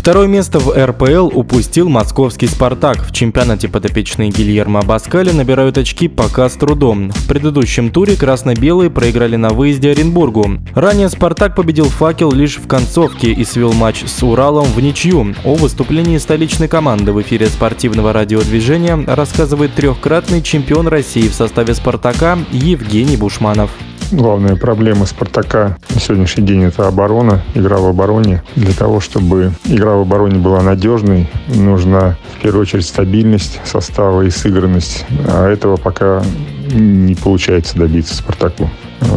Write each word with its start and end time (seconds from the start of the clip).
Второе 0.00 0.28
место 0.28 0.58
в 0.60 0.72
РПЛ 0.74 1.26
упустил 1.26 1.90
московский 1.90 2.46
«Спартак». 2.46 3.06
В 3.06 3.12
чемпионате 3.12 3.68
подопечные 3.68 4.30
Гильермо 4.30 4.80
Абаскали 4.80 5.30
набирают 5.30 5.76
очки 5.76 6.08
пока 6.08 6.48
с 6.48 6.54
трудом. 6.54 7.10
В 7.10 7.28
предыдущем 7.28 7.90
туре 7.90 8.16
красно-белые 8.16 8.88
проиграли 8.88 9.36
на 9.36 9.50
выезде 9.50 9.90
Оренбургу. 9.90 10.52
Ранее 10.74 11.10
«Спартак» 11.10 11.54
победил 11.54 11.84
«Факел» 11.84 12.32
лишь 12.32 12.56
в 12.56 12.66
концовке 12.66 13.30
и 13.30 13.44
свел 13.44 13.74
матч 13.74 14.02
с 14.06 14.22
«Уралом» 14.22 14.64
в 14.64 14.80
ничью. 14.80 15.34
О 15.44 15.54
выступлении 15.56 16.16
столичной 16.16 16.66
команды 16.66 17.12
в 17.12 17.20
эфире 17.20 17.48
спортивного 17.48 18.14
радиодвижения 18.14 19.04
рассказывает 19.06 19.74
трехкратный 19.74 20.40
чемпион 20.40 20.88
России 20.88 21.28
в 21.28 21.34
составе 21.34 21.74
«Спартака» 21.74 22.38
Евгений 22.52 23.18
Бушманов. 23.18 23.70
Главная 24.12 24.56
проблема 24.56 25.06
«Спартака» 25.06 25.78
на 25.94 26.00
сегодняшний 26.00 26.44
день– 26.44 26.64
это 26.64 26.88
оборона, 26.88 27.42
игра 27.54 27.78
в 27.78 27.86
обороне. 27.86 28.42
Для 28.56 28.72
того, 28.72 28.98
чтобы 28.98 29.52
игра 29.66 29.94
в 29.94 30.00
обороне 30.00 30.40
была 30.40 30.62
надежной, 30.62 31.28
нужна 31.46 32.16
в 32.36 32.42
первую 32.42 32.62
очередь 32.62 32.86
стабильность 32.86 33.60
состава 33.64 34.22
и 34.22 34.30
сыгранность. 34.30 35.06
А 35.28 35.48
этого 35.48 35.76
пока 35.76 36.24
не 36.72 37.14
получается 37.14 37.78
добиться 37.78 38.16
«Спартаку» 38.16 38.68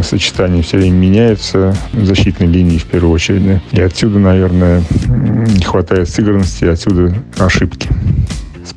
сочетания 0.01 0.61
все 0.61 0.77
время 0.77 0.95
меняются, 0.95 1.75
защитной 1.93 2.47
линии 2.47 2.77
в 2.77 2.85
первую 2.85 3.13
очередь. 3.13 3.61
И 3.71 3.81
отсюда, 3.81 4.19
наверное, 4.19 4.83
не 5.07 5.63
хватает 5.63 6.09
сыгранности, 6.09 6.65
отсюда 6.65 7.15
ошибки. 7.37 7.89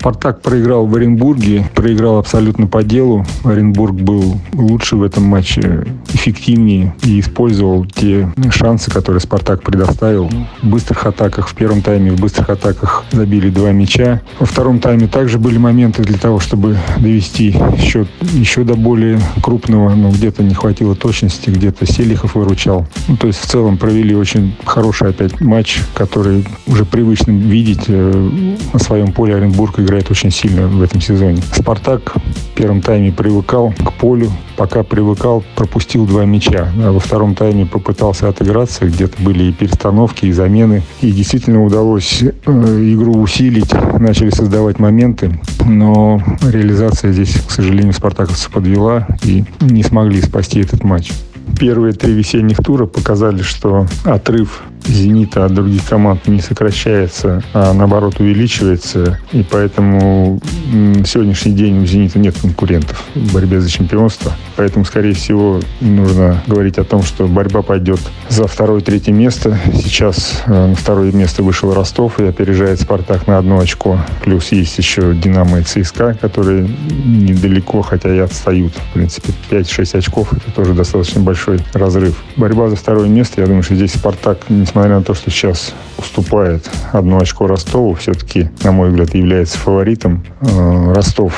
Спартак 0.06 0.41
проиграл 0.41 0.87
в 0.87 0.95
Оренбурге, 0.95 1.69
проиграл 1.74 2.19
абсолютно 2.19 2.69
по 2.69 2.84
делу. 2.84 3.27
Оренбург 3.42 3.92
был 3.97 4.41
лучше 4.52 4.95
в 4.95 5.03
этом 5.03 5.25
матче, 5.25 5.84
эффективнее 6.14 6.94
и 7.03 7.19
использовал 7.19 7.84
те 7.86 8.33
шансы, 8.50 8.89
которые 8.89 9.20
Спартак 9.20 9.64
предоставил. 9.64 10.30
В 10.62 10.69
быстрых 10.69 11.06
атаках 11.06 11.48
в 11.48 11.56
первом 11.56 11.83
тайме, 11.83 12.12
в 12.12 12.20
быстрых 12.20 12.50
атаках 12.50 13.03
забили 13.11 13.50
два 13.50 13.72
мяча. 13.72 14.22
Во 14.39 14.47
втором 14.47 14.78
тайме 14.78 15.08
также 15.08 15.41
были 15.41 15.58
моменты 15.58 16.05
для 16.05 16.19
того, 16.19 16.39
чтобы 16.39 16.77
довести 17.00 17.56
счет 17.77 18.06
еще 18.33 18.62
до 18.62 18.77
более 18.77 19.19
крупного, 19.42 19.92
но 19.97 20.12
где-то 20.12 20.45
не 20.45 20.55
хватило 20.55 20.95
точности, 20.95 21.50
где-то 21.50 21.84
Селихов 21.84 22.36
выручал. 22.36 22.86
Ну, 23.08 23.17
то 23.17 23.27
есть 23.27 23.41
в 23.41 23.47
целом 23.47 23.77
провели 23.77 24.14
очень 24.14 24.55
хороший 24.64 25.08
опять 25.08 25.41
матч, 25.41 25.80
который 25.95 26.47
уже 26.69 26.84
привычно 26.84 27.33
видеть 27.33 27.86
э, 27.89 28.56
на 28.73 28.78
своем 28.78 29.11
поле 29.11 29.34
Оренбург 29.34 29.80
играет 29.80 29.95
очень 30.11 30.30
сильно 30.30 30.66
в 30.66 30.83
этом 30.83 31.00
сезоне. 31.00 31.42
Спартак 31.52 32.14
в 32.16 32.55
первом 32.55 32.80
тайме 32.83 33.12
привыкал 33.12 33.72
к 33.72 33.92
полю, 33.94 34.30
пока 34.56 34.83
привыкал, 34.83 35.44
пропустил 35.55 36.06
два 36.06 36.25
мяча. 36.25 36.69
А 36.83 36.92
во 36.92 37.00
втором 37.00 37.34
тайме 37.34 37.66
попытался 37.66 38.28
отыграться, 38.28 38.86
где-то 38.86 39.22
были 39.22 39.44
и 39.44 39.52
перестановки, 39.52 40.27
и 40.27 40.33
замены. 40.33 40.83
И 41.00 41.11
действительно 41.11 41.64
удалось 41.64 42.22
э, 42.22 42.50
игру 42.94 43.20
усилить, 43.20 43.72
начали 43.98 44.30
создавать 44.30 44.78
моменты, 44.78 45.41
но 45.64 46.22
реализация 46.42 47.12
здесь, 47.12 47.34
к 47.47 47.50
сожалению, 47.50 47.92
спартаковцев 47.92 48.50
подвела 48.50 49.06
и 49.24 49.44
не 49.61 49.83
смогли 49.83 50.20
спасти 50.22 50.61
этот 50.61 50.84
матч. 50.84 51.12
Первые 51.58 51.94
три 51.94 52.12
весенних 52.12 52.58
тура 52.58 52.86
показали, 52.86 53.42
что 53.42 53.86
отрыв 54.05 54.62
«Зенита» 54.87 55.45
от 55.45 55.55
других 55.55 55.84
команд 55.89 56.27
не 56.29 56.41
сокращается, 56.41 57.42
а 57.53 57.73
наоборот 57.73 58.20
увеличивается. 58.20 59.19
И 59.33 59.45
поэтому 59.48 60.41
на 60.73 61.06
сегодняшний 61.06 61.53
день 61.53 61.83
у 61.83 61.87
«Зенита» 61.87 62.19
нет 62.19 62.37
конкурентов 62.41 63.05
в 63.14 63.34
борьбе 63.34 63.61
за 63.61 63.70
чемпионство. 63.70 64.33
Поэтому, 64.57 64.84
скорее 64.84 65.12
всего, 65.14 65.61
нужно 65.81 66.42
говорить 66.47 66.79
о 66.79 66.84
том, 66.84 67.03
что 67.03 67.27
борьба 67.27 67.62
пойдет 67.62 68.01
за 68.29 68.47
второе-третье 68.47 69.13
место. 69.13 69.58
Сейчас 69.75 70.42
э, 70.46 70.51
на 70.51 70.75
второе 70.75 71.13
место 71.13 71.42
вышел 71.42 71.75
Ростов 71.75 72.19
и 72.20 72.25
опережает 72.25 72.80
«Спартак» 72.80 73.27
на 73.27 73.39
одно 73.39 73.58
очко. 73.58 73.98
Плюс 74.23 74.52
есть 74.52 74.79
еще 74.79 75.14
«Динамо» 75.14 75.58
и 75.58 75.63
«ЦСКА», 75.63 76.17
которые 76.20 76.69
недалеко, 77.05 77.83
хотя 77.83 78.14
и 78.14 78.19
отстают. 78.19 78.73
В 78.75 78.95
принципе, 78.95 79.33
5-6 79.51 79.98
очков– 79.98 80.33
это 80.33 80.51
тоже 80.52 80.75
достаточно 80.75 81.20
большой 81.20 81.61
разрыв. 81.73 82.23
Борьба 82.36 82.69
за 82.69 82.77
второе 82.77 83.08
место, 83.08 83.41
я 83.41 83.46
думаю, 83.46 83.63
что 83.63 83.75
здесь 83.75 83.92
«Спартак», 83.92 84.39
несмотря 84.48 84.76
несмотря 84.77 84.98
на 84.98 85.03
то, 85.03 85.14
что 85.14 85.31
сейчас 85.31 85.75
уступает 85.97 86.69
одно 86.92 87.19
очко 87.19 87.47
Ростову, 87.47 87.95
все-таки, 87.95 88.51
на 88.63 88.73
мой 88.73 88.91
взгляд, 88.91 89.14
является 89.14 89.57
фаворитом. 89.57 90.23
Э, 90.42 90.92
Ростов 90.92 91.33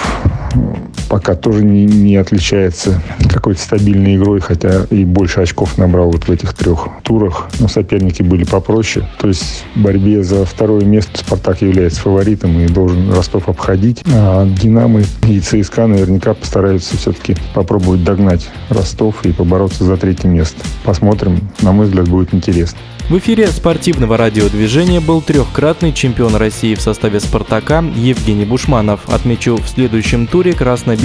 пока 1.19 1.35
тоже 1.35 1.65
не, 1.65 1.85
не 1.85 2.15
отличается 2.15 3.03
какой-то 3.29 3.61
стабильной 3.61 4.15
игрой, 4.15 4.39
хотя 4.39 4.85
и 4.89 5.05
больше 5.05 5.41
очков 5.41 5.77
набрал 5.77 6.13
вот 6.13 6.29
в 6.29 6.31
этих 6.31 6.55
трех 6.55 6.87
турах. 7.03 7.49
Но 7.59 7.67
соперники 7.67 8.23
были 8.23 8.45
попроще. 8.45 9.05
То 9.19 9.27
есть 9.27 9.65
в 9.75 9.81
борьбе 9.81 10.23
за 10.23 10.45
второе 10.45 10.85
место 10.85 11.19
Спартак 11.19 11.61
является 11.63 12.03
фаворитом 12.03 12.61
и 12.61 12.69
должен 12.69 13.13
Ростов 13.13 13.49
обходить. 13.49 14.05
А 14.15 14.47
Динамо 14.47 15.01
и 15.27 15.41
ЦСКА 15.41 15.89
наверняка 15.89 16.35
постараются 16.35 16.97
все-таки 16.97 17.37
попробовать 17.53 18.05
догнать 18.05 18.49
Ростов 18.69 19.27
и 19.27 19.33
побороться 19.33 19.83
за 19.83 19.97
третье 19.97 20.29
место. 20.29 20.63
Посмотрим. 20.85 21.41
На 21.63 21.73
мой 21.73 21.87
взгляд, 21.87 22.07
будет 22.07 22.33
интересно. 22.33 22.79
В 23.09 23.17
эфире 23.17 23.47
спортивного 23.47 24.19
радиодвижения 24.19 25.01
был 25.01 25.23
трехкратный 25.23 25.95
чемпион 25.95 26.37
России 26.37 26.75
в 26.75 26.83
составе 26.83 27.21
«Спартака» 27.21 27.83
Евгений 27.97 28.45
Бушманов. 28.45 29.09
Отмечу, 29.09 29.57
в 29.57 29.67
следующем 29.67 30.27
туре 30.27 30.53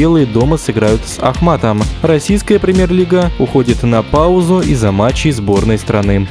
красно-белые 0.04 0.26
дома 0.26 0.58
сыграют 0.58 1.02
с 1.06 1.18
Ахматом. 1.20 1.82
Российская 2.02 2.60
премьер-лига 2.60 3.32
уходит 3.40 3.84
на 3.84 4.04
паузу 4.04 4.60
из-за 4.60 4.92
матчей 4.92 5.32
сборной 5.32 5.78
страны. 5.78 6.28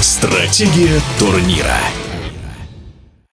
Стратегия 0.00 0.98
турнира. 1.18 1.76